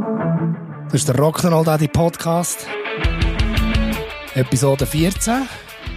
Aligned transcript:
Das 0.00 0.94
ist 0.94 1.08
der 1.08 1.16
Rock'n'Roll 1.16 1.64
Daddy 1.64 1.88
Podcast. 1.88 2.66
Episode 4.34 4.86
14. 4.86 5.42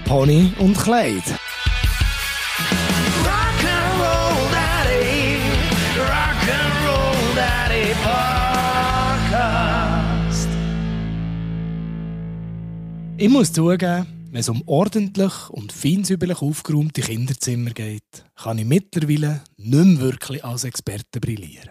Pony 0.05 0.51
und 0.59 0.77
Kleid. 0.77 1.23
Rock'n'Roll 3.23 4.51
Daddy, 4.51 5.37
Rock'n'Roll 5.97 7.35
Daddy 7.35 7.93
Podcast. 9.23 10.47
Ich 13.17 13.29
muss 13.29 13.53
zugeben, 13.53 14.05
wenn 14.31 14.39
es 14.39 14.49
um 14.49 14.63
ordentlich 14.65 15.49
und 15.49 15.71
feinsäuberlich 15.71 16.41
aufgeräumte 16.41 17.01
Kinderzimmer 17.01 17.71
geht, 17.71 18.25
kann 18.35 18.57
ich 18.57 18.65
mittlerweile 18.65 19.41
nicht 19.57 19.85
mehr 19.85 19.99
wirklich 20.01 20.43
als 20.43 20.65
Experte 20.65 21.19
brillieren. 21.21 21.69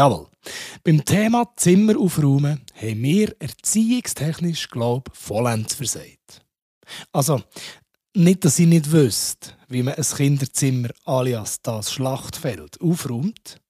Jawohl, 0.00 0.28
beim 0.82 1.04
Thema 1.04 1.52
Zimmer 1.56 1.98
aufräumen 1.98 2.62
haben 2.74 3.02
wir 3.02 3.36
erziehungstechnisch, 3.38 4.70
glaube 4.70 5.10
ich, 5.12 5.20
vollends 5.20 5.74
versagt. 5.74 6.42
Also, 7.12 7.42
nicht, 8.14 8.42
dass 8.42 8.58
ich 8.58 8.66
nicht 8.66 8.92
wüsste, 8.92 9.50
wie 9.68 9.82
man 9.82 9.96
ein 9.96 10.02
Kinderzimmer 10.02 10.88
alias 11.04 11.60
das 11.60 11.92
Schlachtfeld 11.92 12.80
aufräumt, 12.80 13.60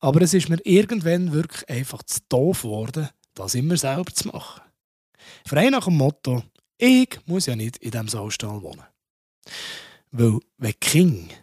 aber 0.00 0.22
es 0.22 0.32
ist 0.32 0.48
mir 0.48 0.58
irgendwann 0.64 1.34
wirklich 1.34 1.68
einfach 1.68 2.02
zu 2.04 2.20
doof 2.30 2.62
geworden, 2.62 3.10
das 3.34 3.54
immer 3.54 3.76
selber 3.76 4.14
zu 4.14 4.28
machen. 4.28 4.62
Frei 5.46 5.68
nach 5.68 5.84
dem 5.84 5.98
Motto, 5.98 6.44
ich 6.78 7.18
muss 7.26 7.44
ja 7.44 7.56
nicht 7.56 7.76
in 7.76 7.90
diesem 7.90 8.08
Saustall 8.08 8.62
wohnen. 8.62 8.86
Weil, 10.12 10.38
wenn 10.56 10.80
Kinder 10.80 11.34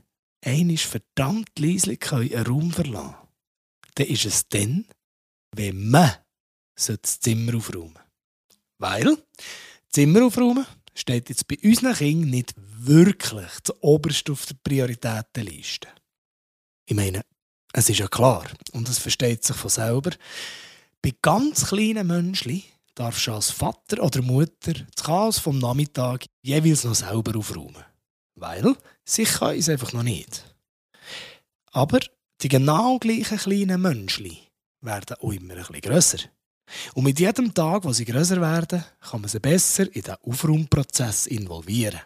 einmal 0.44 0.78
verdammt 0.78 1.60
leislich 1.60 2.12
einen 2.12 2.48
Raum 2.48 2.72
verlassen 2.72 3.21
dann 4.02 4.10
ist 4.10 4.26
es 4.26 4.48
dann, 4.50 4.86
wenn 5.56 5.90
man 5.90 6.12
das 6.76 7.20
Zimmer 7.20 7.56
aufräumen 7.56 8.00
Weil, 8.78 9.18
Zimmer 9.90 10.26
aufräumen 10.26 10.66
steht 10.96 11.30
jetzt 11.30 11.48
bei 11.48 11.58
unseren 11.64 11.94
Kindern 11.94 12.30
nicht 12.30 12.54
wirklich 12.58 13.52
zuoberst 13.64 14.30
auf 14.30 14.46
der 14.46 14.56
Prioritätenliste. 14.64 15.88
Ich 16.86 16.96
meine, 16.96 17.22
es 17.74 17.90
ist 17.90 18.00
ja 18.00 18.08
klar, 18.08 18.48
und 18.72 18.90
es 18.90 18.98
versteht 18.98 19.44
sich 19.44 19.56
von 19.56 19.70
selber, 19.70 20.12
bei 21.02 21.14
ganz 21.22 21.68
kleinen 21.68 22.08
Menschen 22.08 22.64
darfst 22.96 23.28
du 23.28 23.34
als 23.34 23.52
Vater 23.52 24.04
oder 24.04 24.22
Mutter 24.22 24.74
das 24.74 25.04
Chaos 25.04 25.38
vom 25.38 25.60
Nachmittag 25.60 26.26
jeweils 26.42 26.84
noch 26.84 26.96
selber 26.96 27.38
aufräumen. 27.38 27.86
Weil 28.36 28.76
sie 29.06 29.24
können 29.24 29.60
es 29.60 29.70
einfach 29.70 29.94
noch 29.94 30.04
nicht. 30.04 30.44
Aber 31.72 32.00
die 32.42 32.50
genau 32.50 32.98
gleichen 33.00 33.38
kleinen 33.38 33.82
Menschen 33.82 34.38
werden 34.82 35.18
auch 35.20 35.32
immer 35.32 35.54
ein 35.54 35.60
bisschen 35.60 35.82
grösser. 35.82 36.20
Und 36.94 37.04
mit 37.04 37.20
jedem 37.20 37.54
Tag, 37.54 37.84
wo 37.84 37.92
sie 37.92 38.06
grösser 38.06 38.40
werden, 38.42 38.84
kann 39.02 39.22
man 39.22 39.30
sie 39.30 39.40
besser 39.40 39.94
in 39.94 40.02
den 40.04 40.16
Aufräumprozess 40.24 41.28
involvieren. 41.28 42.02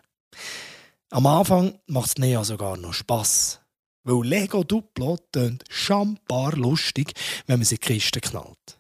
Am 1.12 1.28
Anfang 1.28 1.80
macht 1.88 2.18
es 2.18 2.28
ja 2.28 2.44
sogar 2.44 2.78
noch 2.78 2.94
Spass. 2.94 3.62
Weil 4.04 4.28
Lego 4.28 4.64
Duplo 4.64 5.18
tönt 5.32 5.64
schambar 5.70 6.56
lustig, 6.56 7.14
wenn 7.48 7.60
man 7.60 7.66
sie 7.66 7.76
in 7.76 7.82
die 7.82 7.94
Kiste 7.94 8.22
knallt. 8.22 8.80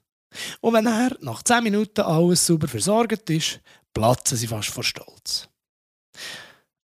Und 0.61 0.73
wenn 0.73 0.85
er 0.85 1.17
nach 1.21 1.41
10 1.43 1.63
Minuten 1.63 2.01
alles 2.01 2.45
sauber 2.45 2.67
versorgt 2.67 3.29
ist, 3.29 3.59
platzen 3.93 4.37
sie 4.37 4.47
fast 4.47 4.69
vor 4.69 4.83
Stolz. 4.83 5.47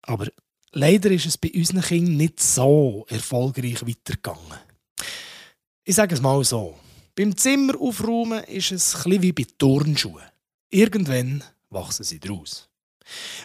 Aber 0.02 0.28
leider 0.72 1.12
ist 1.12 1.26
es 1.26 1.38
bei 1.38 1.52
unseren 1.54 1.82
Kindern 1.82 2.18
nicht 2.18 2.40
so 2.40 3.06
erfolgreich 3.10 3.86
weitergegangen. 3.86 4.60
Ich 5.84 5.96
sage 5.96 6.16
es 6.16 6.22
mal 6.22 6.44
so. 6.44 6.78
Beim 7.16 7.36
Zimmer 7.36 7.80
aufräumen 7.80 8.44
ist 8.46 8.72
es 8.72 9.06
ein 9.06 9.22
wie 9.22 9.34
bei 9.34 9.46
Turnschuhen. 9.58 10.24
Irgendwann 10.70 11.44
wachsen 11.70 12.04
sie 12.04 12.20
draus. 12.20 12.70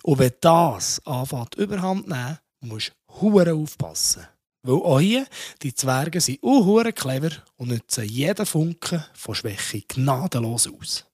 Und 0.03 0.19
wenn 0.19 0.33
das 0.41 1.05
anfängt 1.05 1.57
überhand 1.57 2.09
nehmen, 2.09 2.39
musst 2.61 2.93
du 3.21 3.41
aufpassen. 3.41 4.27
Weil 4.63 4.75
auch 4.75 5.01
hier, 5.01 5.27
die 5.63 5.75
Zwerge 5.75 6.21
sind 6.21 6.43
auch 6.43 6.83
clever 6.95 7.31
und 7.57 7.69
nutzen 7.69 8.05
jeden 8.05 8.47
Funken 8.47 9.05
von 9.15 9.35
Schwäche 9.35 9.83
gnadenlos 9.83 10.69
aus. 10.69 11.07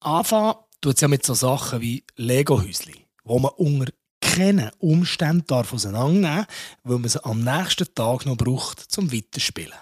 Anfangen 0.00 0.56
tut 0.80 0.96
es 0.96 1.00
ja 1.00 1.08
mit 1.08 1.24
so 1.24 1.34
Sachen 1.34 1.80
wie 1.80 2.04
Lego-Häusli, 2.16 3.06
wo 3.24 3.38
man 3.38 3.52
unter 3.56 3.92
keinen 4.32 4.70
Umständen 4.78 5.46
darf 5.46 5.72
auseinandernehmen 5.72 6.46
weil 6.84 6.98
man 6.98 7.08
sie 7.08 7.24
am 7.24 7.44
nächsten 7.44 7.94
Tag 7.94 8.26
noch 8.26 8.36
braucht 8.36 8.80
zum 8.80 9.12
Weiterspielen. 9.12 9.78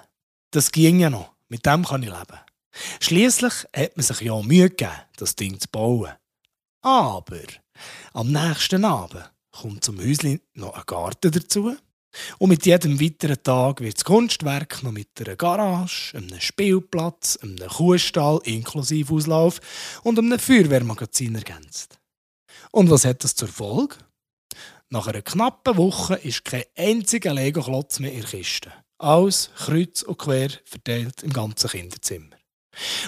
Das 0.51 0.73
ging 0.73 1.01
ja 1.01 1.11
noch, 1.11 1.33
mit 1.49 1.65
dem 1.67 1.85
kann 1.85 2.03
ich 2.03 2.09
leben. 2.09 2.41
Schließlich 3.01 3.53
hat 3.75 3.97
man 3.97 4.05
sich 4.05 4.21
ja 4.21 4.41
Mühe 4.43 4.71
gegeben, 4.71 4.93
das 5.17 5.37
Ding 5.37 5.59
zu 5.61 5.69
bauen. 5.69 6.13
Aber 6.83 7.41
am 8.13 8.33
nächsten 8.33 8.85
Abend 8.85 9.31
kommt 9.53 9.85
zum 9.85 9.99
Häuschen 9.99 10.41
noch 10.55 10.75
ein 10.75 10.83
Garten 10.87 11.31
dazu 11.31 11.77
und 12.39 12.49
mit 12.49 12.67
jedem 12.67 13.01
weiteren 13.01 13.43
Tag 13.43 13.81
wird 13.81 13.97
das 13.97 14.05
Kunstwerk 14.05 14.83
noch 14.83 14.91
mit 14.91 15.09
einer 15.21 15.37
Garage, 15.37 16.17
einem 16.17 16.41
Spielplatz, 16.41 17.39
einem 17.41 17.69
Kuhstall 17.69 18.41
inklusive 18.45 19.15
Auslauf 19.15 19.61
und 20.03 20.19
einem 20.19 20.39
Feuerwehrmagazin 20.39 21.37
ergänzt. 21.37 22.01
Und 22.73 22.91
was 22.91 23.05
hat 23.05 23.23
das 23.23 23.35
zur 23.37 23.49
Folge? 23.49 23.97
Nach 24.93 25.07
einer 25.07 25.23
knappen 25.23 25.77
Woche 25.77 26.17
ist 26.17 26.45
kein 26.45 26.65
einziger 26.77 27.33
Lego-Klotz 27.33 28.01
mehr 28.01 28.13
in 28.13 28.23
der 28.23 28.31
Kiste. 28.31 28.73
Alles 28.99 29.51
kreuz 29.57 30.03
und 30.03 30.19
quer 30.19 30.51
verteilt 30.65 31.23
im 31.23 31.33
ganzen 31.33 31.71
Kinderzimmer. 31.71 32.37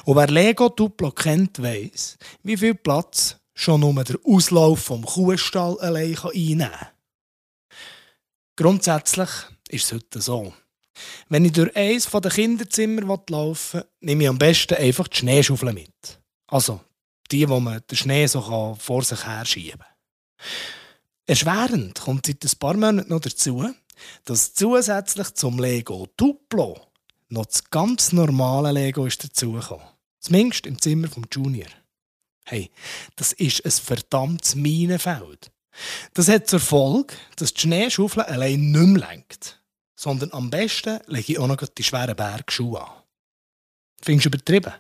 Und 0.05 0.17
wer 0.17 0.29
Lego 0.29 0.69
Duplo 0.69 1.11
kennt, 1.11 1.61
weiss, 1.61 2.19
wie 2.45 2.57
viel 2.57 2.77
Platz 2.77 3.37
schon 3.53 3.81
nur 3.81 4.05
der 4.05 4.17
Auslauf 4.25 4.85
vom 4.85 5.05
Kuhstall 5.05 5.77
allein 5.81 6.17
einnehmen 6.17 6.71
kann. 6.71 6.89
Grundsätzlich 8.55 9.31
ist 9.69 9.87
es 9.87 9.93
heute 9.93 10.21
so. 10.21 10.55
Wenn 11.29 11.45
ich 11.45 11.53
durch 11.53 11.75
eines 11.75 12.09
der 12.09 12.31
Kinderzimmer 12.31 13.21
laufen 13.29 13.81
will, 13.81 13.89
nehme 14.01 14.23
ich 14.23 14.29
am 14.29 14.39
besten 14.39 14.75
einfach 14.75 15.09
die 15.09 15.17
Schneeschaufel 15.17 15.73
mit. 15.73 16.21
Also 16.47 16.81
die, 17.33 17.49
wo 17.49 17.59
man 17.59 17.83
den 17.91 17.97
Schnee 17.97 18.27
so 18.29 18.77
vor 18.79 19.03
sich 19.03 19.27
her 19.27 19.45
schieben 19.45 19.81
kann. 19.81 20.82
Erschwerend 21.33 21.99
kommt 21.99 22.27
seit 22.27 22.45
ein 22.45 22.59
paar 22.59 22.75
Monaten 22.75 23.09
noch 23.09 23.21
dazu, 23.21 23.67
dass 24.27 24.53
zusätzlich 24.53 25.33
zum 25.33 25.59
Lego 25.59 26.07
Duplo 26.15 26.79
noch 27.31 27.47
das 27.47 27.71
ganz 27.71 28.13
normale 28.13 28.71
Lego 28.71 29.07
ist 29.07 29.25
dazugekommen. 29.25 29.87
Zumindest 30.21 30.67
im 30.67 30.79
Zimmer 30.79 31.09
vom 31.09 31.25
Junior. 31.33 31.71
Hey, 32.45 32.71
das 33.17 33.33
ist 33.33 33.65
ein 33.65 33.71
verdammtes 33.71 34.57
Minenfeld. 34.57 35.51
Das 36.13 36.29
hat 36.29 36.49
zur 36.49 36.61
Folge, 36.61 37.15
dass 37.37 37.55
die 37.55 37.63
Schneeschaufel 37.63 38.25
allein 38.25 38.71
nicht 38.71 38.87
mehr 38.87 39.09
lenkt, 39.09 39.59
sondern 39.97 40.35
am 40.35 40.51
besten 40.51 41.01
lege 41.07 41.33
ich 41.33 41.39
auch 41.39 41.47
noch 41.47 41.67
die 41.67 41.83
schweren 41.83 42.15
Bergschuhe 42.15 42.83
an. 42.83 43.03
Findest 44.03 44.27
du 44.27 44.29
übertrieben? 44.29 44.75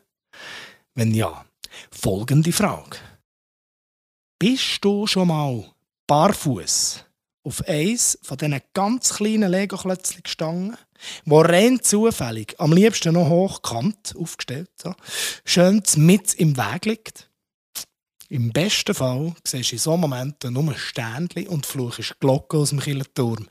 Wenn 0.94 1.14
ja, 1.14 1.46
folgende 1.90 2.52
Frage. 2.52 2.98
Bist 4.38 4.84
du 4.84 5.06
schon 5.06 5.28
mal 5.28 5.72
barfuß 6.06 7.04
auf 7.44 7.66
eins 7.66 8.18
von 8.22 8.38
diesen 8.38 8.60
ganz 8.72 9.14
kleinen 9.14 9.50
Lego-Klötzchen 9.50 10.22
gestanden, 10.22 10.76
wo 11.24 11.40
rein 11.40 11.82
zufällig, 11.82 12.54
am 12.58 12.72
liebsten 12.72 13.14
noch 13.14 13.28
hochkant 13.28 14.14
aufgestellt, 14.16 14.70
so, 14.80 14.94
schön 15.44 15.82
mit 15.96 16.34
im 16.34 16.56
Weg 16.56 16.84
liegt? 16.84 17.28
Im 18.28 18.52
besten 18.52 18.94
Fall 18.94 19.34
siehst 19.44 19.72
du 19.72 19.74
in 19.74 19.78
solchen 19.78 20.00
Momenten 20.00 20.54
nur 20.54 20.74
Sternchen 20.74 21.48
und 21.48 21.66
fluchst 21.66 22.18
Glocken 22.18 22.60
aus 22.60 22.70
dem 22.70 22.80
Kirchenturm. 22.80 23.46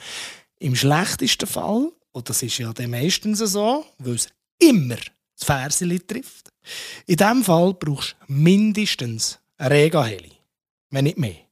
Im 0.60 0.76
schlechtesten 0.76 1.48
Fall, 1.48 1.92
und 2.14 2.30
das 2.30 2.42
ist 2.42 2.58
ja 2.58 2.74
meistens 2.88 3.40
so, 3.40 3.86
weil 4.00 4.16
es 4.16 4.30
immer 4.58 4.96
das 4.96 5.46
Ferseli 5.46 6.00
trifft, 6.00 6.50
in 7.06 7.18
diesem 7.18 7.44
Fall 7.44 7.74
brauchst 7.74 8.16
du 8.28 8.34
mindestens 8.34 9.40
eine 9.58 9.70
Rega-Heli, 9.70 10.32
wenn 10.90 11.04
nicht 11.04 11.18
mehr. 11.18 11.51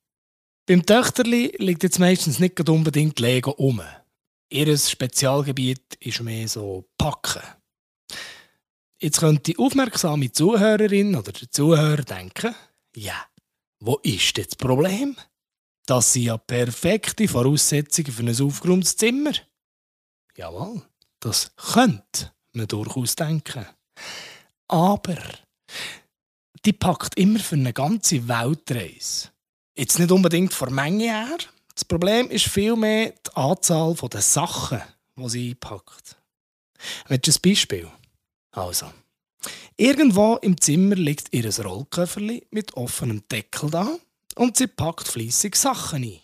Beim 0.70 0.86
Töchterli 0.86 1.56
liegt 1.58 1.82
jetzt 1.82 1.98
meistens 1.98 2.38
nicht 2.38 2.70
unbedingt 2.70 3.20
Lego 3.20 3.50
um. 3.50 3.82
Ihr 4.52 4.78
Spezialgebiet 4.78 5.96
ist 6.00 6.22
mehr 6.22 6.48
so 6.48 6.88
Packen. 6.96 7.42
Jetzt 9.02 9.20
könnte 9.20 9.52
die 9.52 9.58
aufmerksame 9.58 10.32
Zuhörerin 10.32 11.16
oder 11.16 11.32
der 11.32 11.50
Zuhörer 11.50 12.04
denken, 12.04 12.54
ja, 12.96 13.16
wo 13.80 13.96
ist 14.04 14.38
das 14.38 14.56
Problem? 14.56 15.16
Das 15.88 16.14
sind 16.14 16.26
ja 16.26 16.38
perfekte 16.38 17.28
Voraussetzungen 17.28 18.12
für 18.12 18.22
ein 18.22 18.40
aufgeräumtes 18.40 18.96
Zimmer. 18.96 19.34
Jawohl, 20.38 20.84
das 21.20 21.52
könnte 21.56 22.32
man 22.54 22.68
durchaus 22.68 23.16
denken. 23.16 23.66
Aber 24.68 25.18
die 26.64 26.74
packt 26.74 27.18
immer 27.18 27.40
für 27.40 27.56
eine 27.56 27.74
ganze 27.74 28.28
Weltreise. 28.28 29.30
Jetzt 29.80 29.98
nicht 29.98 30.12
unbedingt 30.12 30.54
von 30.54 30.76
Menge 30.76 31.06
her. 31.06 31.38
Das 31.74 31.86
Problem 31.86 32.30
ist 32.30 32.50
vielmehr 32.50 33.14
die 33.26 33.36
Anzahl 33.36 33.96
der 33.96 34.22
Sachen, 34.22 34.82
die 35.16 35.30
sie 35.30 35.50
einpackt. 35.52 36.18
Willst 37.08 37.28
du 37.28 37.32
ein 37.32 37.42
Beispiel? 37.42 37.88
Also, 38.52 38.92
Irgendwo 39.78 40.36
im 40.42 40.60
Zimmer 40.60 40.96
liegt 40.96 41.34
ihr 41.34 41.50
Rollköfferli 41.64 42.48
mit 42.52 42.74
offenem 42.74 43.24
Deckel 43.32 43.70
da 43.70 43.88
und 44.36 44.58
sie 44.58 44.68
packt 44.68 45.08
fließig 45.08 45.56
Sachen 45.56 46.04
ein. 46.04 46.20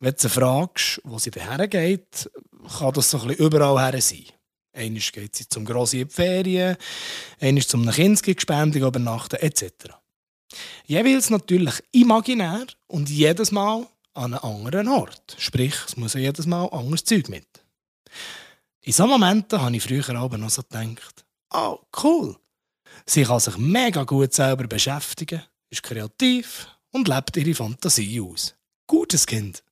Wenn 0.00 0.14
du 0.14 0.18
sie 0.18 0.28
fragst, 0.28 1.00
wo 1.04 1.20
sie 1.20 1.30
daher 1.30 1.68
geht, 1.68 2.28
kann 2.76 2.92
das 2.92 3.12
so 3.12 3.20
ein 3.20 3.30
überall 3.30 3.92
her 3.92 4.02
sein. 4.02 4.24
Einmal 4.72 5.00
geht 5.00 5.36
sie 5.36 5.48
zum 5.48 5.64
Grossi 5.64 6.00
in 6.00 6.08
die 6.08 6.14
Ferien, 6.14 6.76
einmal 7.38 7.64
zum 7.64 7.88
Kinski-Gespendung 7.88 8.82
übernachten 8.82 9.36
etc. 9.36 9.94
Jeweils 10.86 11.30
natürlich 11.30 11.74
imaginär 11.92 12.66
und 12.86 13.08
jedes 13.10 13.52
Mal 13.52 13.86
an 14.14 14.34
einem 14.34 14.44
anderen 14.44 14.88
Ort. 14.88 15.36
Sprich, 15.38 15.74
es 15.86 15.96
muss 15.96 16.14
ja 16.14 16.20
jedes 16.20 16.46
Mal 16.46 16.66
anderes 16.66 17.04
Zeug 17.04 17.28
mit. 17.28 17.46
In 18.82 18.92
solchen 18.92 19.10
Momenten 19.10 19.60
habe 19.60 19.76
ich 19.76 19.82
früher 19.82 20.08
aber 20.10 20.38
noch 20.38 20.50
so 20.50 20.62
gedacht, 20.62 21.24
oh, 21.52 21.78
cool. 22.02 22.36
Sie 23.04 23.24
kann 23.24 23.40
sich 23.40 23.56
mega 23.56 24.04
gut 24.04 24.32
selber 24.32 24.66
beschäftigen, 24.66 25.42
ist 25.70 25.82
kreativ 25.82 26.68
und 26.92 27.08
lebt 27.08 27.36
ihre 27.36 27.54
Fantasie 27.54 28.20
aus. 28.20 28.54
Gutes 28.86 29.26
Kind. 29.26 29.62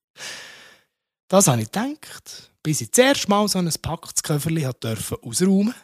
Das 1.29 1.47
habe 1.47 1.63
ich 1.63 1.71
gedacht, 1.71 2.51
bis 2.63 2.81
ich 2.81 2.93
zuerst 2.93 3.29
mal 3.29 3.47
so 3.49 3.59
ein 3.59 3.73
Packtsköfferli 3.81 4.69
durfte 4.81 5.19
ausräumen, 5.23 5.75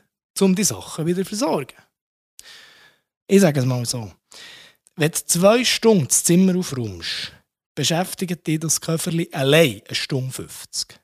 um 0.40 0.54
die 0.54 0.64
Sachen 0.64 1.06
wieder 1.06 1.22
zu 1.22 1.28
versorgen. 1.28 1.76
Ich 3.26 3.40
sage 3.40 3.60
es 3.60 3.66
mal 3.66 3.86
so. 3.86 4.12
Wenn 5.00 5.12
du 5.12 5.24
zwei 5.24 5.64
Stunden 5.64 6.08
das 6.08 6.24
Zimmer 6.24 6.58
aufräumst, 6.58 7.32
beschäftigt 7.74 8.46
dich 8.46 8.60
das 8.60 8.82
Köfferli 8.82 9.30
allein 9.32 9.80
eine 9.88 9.94
Stunde 9.94 10.30
50. 10.30 11.00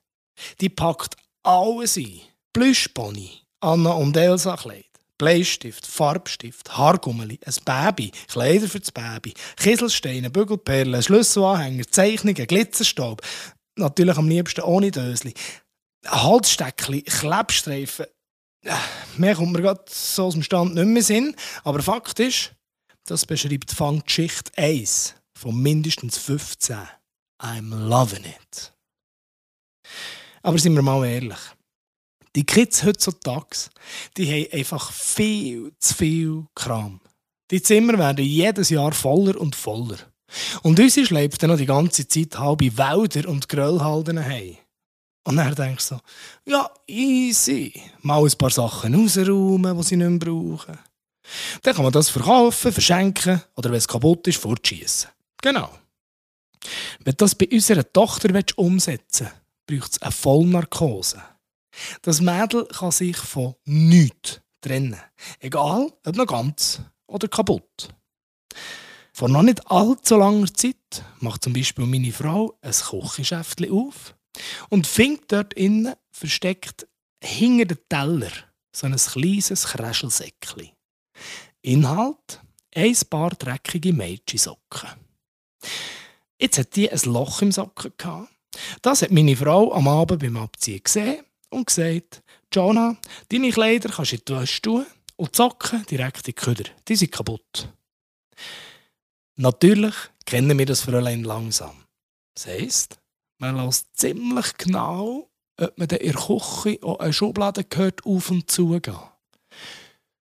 Die 0.61 0.69
packt 0.69 1.17
alles 1.43 1.97
ein. 1.97 2.21
Plüschpony, 2.53 3.31
Anna 3.61 3.93
und 3.93 4.15
Elsa 4.15 4.55
Kleid, 4.59 4.85
Bleistift, 5.17 5.87
Farbstift, 5.87 6.77
Haargummeli, 6.77 7.41
ein 7.43 7.55
Baby, 7.65 8.13
Kleider 8.29 8.69
für 8.69 8.81
das 8.81 8.93
Baby, 8.93 9.33
Kieselsteine, 9.57 10.29
Bügelperlen, 10.29 11.03
Schlüsselanhänger, 11.03 11.87
Zeichnungen, 11.91 12.47
Glitzerstaub. 12.47 13.23
Natürlich 13.77 14.19
am 14.19 14.29
liebsten 14.29 14.61
ohne 14.61 14.91
Dösli. 14.91 15.33
Halssteckli, 16.07 17.01
Klebstreifen. 17.01 18.05
Äh, 18.63 18.75
Mehr 19.17 19.37
kommt 19.37 19.53
mir 19.53 19.63
gerade 19.63 19.85
so 19.89 20.27
aus 20.27 20.35
dem 20.35 20.43
Stand 20.43 20.75
nicht 20.75 20.85
mehr 20.85 21.03
Sinn. 21.03 21.35
Aber 21.65 21.81
Fakt 21.81 22.21
ist, 22.21 22.56
das 23.07 23.27
beschreibt 23.27 23.73
Fang 23.73 24.03
Geschichte 24.05 24.51
1 24.57 25.15
von 25.37 25.61
mindestens 25.61 26.19
15. 26.19 26.77
I'm 27.41 27.75
loving 27.89 28.25
it. 28.25 28.73
Aber 30.43 30.59
sind 30.59 30.75
wir 30.75 30.83
mal 30.83 31.07
ehrlich. 31.07 31.39
Die 32.35 32.45
Kids 32.45 32.85
heutzutage, 32.85 33.71
die 34.17 34.27
haben 34.27 34.59
einfach 34.59 34.93
viel 34.93 35.73
zu 35.79 35.95
viel 35.95 36.47
Kram. 36.55 37.01
Die 37.51 37.63
Zimmer 37.63 37.99
werden 37.99 38.25
jedes 38.25 38.71
Jahr 38.71 38.93
voller 38.93 39.41
und 39.41 39.57
voller. 39.57 39.99
Und 40.63 40.79
uns 40.79 40.95
schleppt 40.95 41.43
dann 41.43 41.51
noch 41.51 41.57
die 41.57 41.67
ganze 41.67 42.07
Zeit 42.09 42.39
halbe 42.39 42.77
Wälder 42.77 43.29
und 43.29 43.49
Gröllhalden 43.49 44.25
heim. 44.25 44.57
Und 45.25 45.37
dann 45.37 45.55
denkst 45.55 45.89
du 45.89 45.95
so, 45.97 46.01
ja, 46.51 46.71
easy. 46.87 47.73
Mal 48.03 48.25
ein 48.25 48.39
paar 48.39 48.51
Sachen 48.51 48.95
rausräumen, 48.95 49.77
die 49.77 49.83
sie 49.83 49.97
nicht 49.97 50.09
mehr 50.09 50.19
brauchen. 50.19 50.79
Dann 51.63 51.75
kann 51.75 51.85
man 51.85 51.93
das 51.93 52.09
verkaufen, 52.09 52.73
verschenken 52.73 53.43
oder 53.57 53.71
wenn 53.71 53.79
es 53.79 53.89
kaputt 53.89 54.27
ist, 54.27 54.39
fortschießen. 54.39 55.11
Genau. 55.43 55.71
Wenn 57.01 57.13
du 57.13 57.17
das 57.17 57.35
bei 57.35 57.49
unserer 57.51 57.91
Tochter 57.93 58.29
umsetzen 58.57 59.29
willst, 59.29 59.47
braucht 59.67 59.93
es 59.93 60.03
eine 60.03 60.13
Vollnarkose. 60.13 61.23
Das 62.03 62.21
Mädel 62.21 62.67
kann 62.67 62.91
sich 62.91 63.17
von 63.17 63.55
nichts 63.65 64.41
trennen. 64.61 65.01
Egal, 65.41 65.93
ob 66.05 66.17
noch 66.17 66.27
ganz 66.27 66.81
oder 67.07 67.29
kaputt. 67.29 67.89
Vor 69.13 69.29
noch 69.29 69.43
nicht 69.43 69.71
allzu 69.71 70.17
langer 70.17 70.53
Zeit 70.53 71.05
macht 71.21 71.45
zum 71.45 71.53
Beispiel 71.53 71.87
meine 71.87 72.13
Frau 72.13 72.59
ein 72.61 72.73
Kochgeschäft 72.73 73.69
auf 73.71 74.15
und 74.69 74.87
findet 74.87 75.33
dort 75.33 75.55
innen 75.55 75.95
versteckt 76.11 76.87
hinter 77.23 77.75
den 77.75 77.79
Teller 77.89 78.33
so 78.73 78.87
ein 78.87 78.97
kleines 78.97 79.67
Kräschelsäckchen. 79.69 80.76
Inhalt: 81.63 82.41
ein 82.75 82.97
paar 83.09 83.31
dreckige 83.31 83.93
Mädchensocken. 83.93 84.91
Jetzt 86.39 86.59
hat 86.59 86.77
die 86.77 86.91
ein 86.91 87.01
Loch 87.05 87.43
im 87.43 87.53
Socken 87.53 87.93
gehabt. 87.97 88.31
Das 88.83 89.03
hat 89.03 89.11
meine 89.11 89.37
Frau 89.37 89.73
am 89.73 89.89
Abend 89.89 90.21
beim 90.21 90.37
Abziehen 90.37 90.83
gesehen 90.83 91.25
und 91.51 91.67
gesagt: 91.67 92.23
Jonah, 92.53 92.97
deine 93.31 93.51
Kleider 93.51 93.89
kannst 93.89 94.13
du 94.13 94.17
in 94.17 94.23
die 94.29 94.35
Wäsche 94.35 94.63
tun 94.63 94.87
und 95.17 95.35
die 95.35 95.37
Socken 95.37 95.85
direkt 95.87 96.19
in 96.19 96.23
die 96.25 96.33
Köder. 96.35 96.65
Die 96.87 96.97
sind 96.97 97.13
kaputt. 97.13 97.69
Natürlich 99.37 99.95
kennen 100.25 100.59
wir 100.59 100.67
das 100.67 100.83
Fräulein 100.83 101.25
langsam. 101.25 101.85
Das 102.35 102.47
heisst, 102.47 102.99
man 103.39 103.57
lässt 103.57 103.97
ziemlich 103.97 104.57
genau, 104.57 105.31
ob 105.59 105.79
man 105.79 105.89
in 105.89 106.13
der 106.13 106.15
Küche 106.15 106.79
auch 106.83 106.99
eine 106.99 107.13
Schublade 107.13 107.65
gehört 107.65 108.05
auf 108.05 108.31
und 108.31 108.51
zu 108.51 108.79
gehen. 108.81 108.99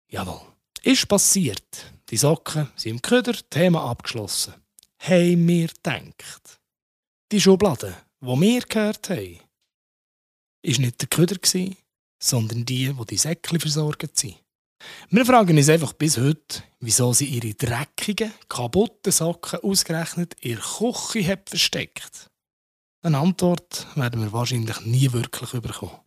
Jawohl, 0.08 0.51
ist 0.82 1.08
passiert. 1.08 1.92
Die 2.10 2.16
Socken 2.16 2.68
sind 2.76 2.92
im 2.92 3.02
Köder, 3.02 3.34
Thema 3.48 3.84
abgeschlossen. 3.90 4.54
Haben 4.98 5.48
wir 5.48 5.68
gedacht. 5.68 6.60
Die 7.30 7.40
Schublade, 7.40 7.96
die 8.20 8.26
wir 8.26 8.60
gehört 8.60 9.08
haben, 9.10 9.38
war 10.64 10.78
nicht 10.78 11.00
der 11.00 11.08
Köder, 11.08 11.36
sondern 12.18 12.64
die, 12.64 12.92
die 12.92 13.04
die 13.06 13.16
Säckchen 13.16 13.60
versorgt 13.60 14.18
sind. 14.18 14.36
Wir 15.10 15.24
fragen 15.24 15.56
uns 15.56 15.68
einfach 15.68 15.92
bis 15.92 16.18
heute, 16.18 16.62
wieso 16.80 17.12
sie 17.12 17.26
ihre 17.26 17.54
dreckigen, 17.54 18.32
kaputten 18.48 19.12
Socken 19.12 19.60
ausgerechnet 19.60 20.34
in 20.40 20.56
der 20.56 20.62
Küche 20.62 21.26
hat 21.26 21.48
versteckt. 21.48 22.30
Eine 23.02 23.18
Antwort 23.18 23.86
werden 23.94 24.22
wir 24.22 24.32
wahrscheinlich 24.32 24.80
nie 24.82 25.12
wirklich 25.12 25.50
bekommen. 25.50 25.98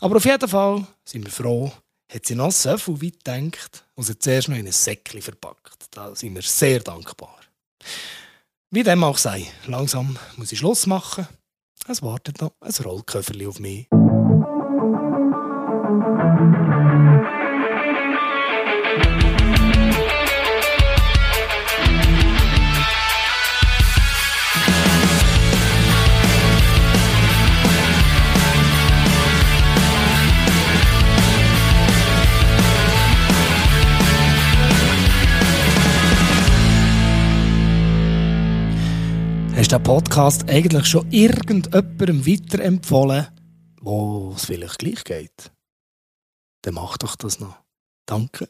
Aber 0.00 0.16
auf 0.16 0.24
jeden 0.24 0.48
Fall 0.48 0.86
sind 1.04 1.24
wir 1.24 1.32
froh, 1.32 1.72
hat 2.08 2.26
sie 2.26 2.34
noch 2.34 2.52
so 2.52 2.76
viel 2.78 3.02
weit 3.02 3.24
gedacht 3.24 3.84
und 3.94 4.04
sie 4.04 4.18
zuerst 4.18 4.48
noch 4.48 4.56
in 4.56 4.66
ein 4.66 4.72
Säckchen 4.72 5.22
verpackt. 5.22 5.86
Da 5.90 6.14
sind 6.14 6.34
wir 6.34 6.42
sehr 6.42 6.80
dankbar. 6.80 7.38
Wie 8.70 8.82
dem 8.82 9.04
auch 9.04 9.18
sei, 9.18 9.46
langsam 9.66 10.18
muss 10.36 10.52
ich 10.52 10.58
Schluss 10.58 10.86
machen. 10.86 11.26
Es 11.86 12.02
wartet 12.02 12.40
noch 12.40 12.52
ein 12.60 12.72
Rollköfferli 12.72 13.46
auf 13.46 13.60
mich. 13.60 13.86
Du 39.68 39.76
den 39.76 39.82
Podcast 39.82 40.48
eigentlich 40.48 40.86
schon 40.86 41.06
irgendjemandem 41.10 42.26
weiterempfohlen, 42.26 43.26
wo 43.82 44.32
es 44.34 44.46
vielleicht 44.46 44.78
gleich 44.78 45.04
geht? 45.04 45.52
Dann 46.62 46.72
mach 46.72 46.96
doch 46.96 47.16
das 47.16 47.38
noch. 47.38 47.54
Danke. 48.06 48.48